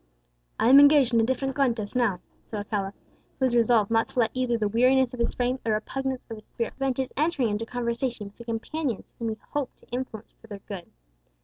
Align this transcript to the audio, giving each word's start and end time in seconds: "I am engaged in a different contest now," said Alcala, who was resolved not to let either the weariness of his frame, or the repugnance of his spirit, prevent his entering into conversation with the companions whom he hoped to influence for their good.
"I 0.59 0.67
am 0.69 0.79
engaged 0.79 1.13
in 1.13 1.21
a 1.21 1.23
different 1.23 1.55
contest 1.55 1.95
now," 1.95 2.21
said 2.47 2.57
Alcala, 2.57 2.95
who 3.37 3.45
was 3.45 3.55
resolved 3.55 3.91
not 3.91 4.07
to 4.09 4.19
let 4.19 4.31
either 4.33 4.57
the 4.57 4.67
weariness 4.67 5.13
of 5.13 5.19
his 5.19 5.35
frame, 5.35 5.57
or 5.57 5.59
the 5.65 5.71
repugnance 5.73 6.25
of 6.27 6.37
his 6.37 6.47
spirit, 6.47 6.73
prevent 6.75 6.97
his 6.97 7.13
entering 7.15 7.49
into 7.49 7.67
conversation 7.67 8.25
with 8.25 8.37
the 8.37 8.43
companions 8.43 9.13
whom 9.19 9.29
he 9.29 9.37
hoped 9.51 9.77
to 9.81 9.87
influence 9.89 10.31
for 10.31 10.47
their 10.47 10.57
good. 10.57 10.87